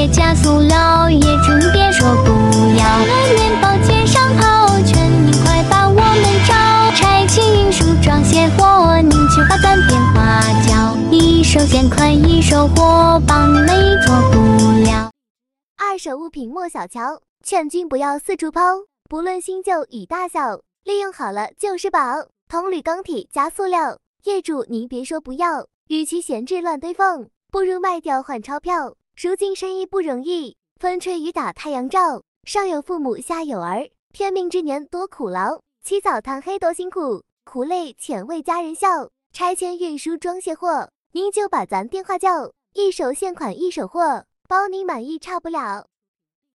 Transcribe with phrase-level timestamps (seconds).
[0.00, 2.30] 业加速了，业主你别说不
[2.74, 2.98] 要。
[3.36, 6.54] 面包街上好，全你快把我们找。
[6.96, 10.96] 拆迁运输装卸货，您去把咱电话叫。
[11.10, 14.38] 一手现款一手货，帮你们一做不
[14.88, 15.10] 了。
[15.76, 18.62] 二手物品莫小瞧，劝君不要四处抛。
[19.06, 22.00] 不论新旧与大小，利用好了就是宝。
[22.48, 25.66] 铜铝钢铁加塑料，业主您别说不要。
[25.88, 28.94] 与其闲置乱堆放，不如卖掉换钞票。
[29.22, 39.10] 如今生意不容易，风吹雨打太阳照，上有父母下有儿，天命之年多苦劳，起早贪黑多辛苦，苦累全为家人笑。
[39.30, 45.88] 拆迁运输装卸货，您就把咱电话叫，一手现款一手货，包你满意差不了。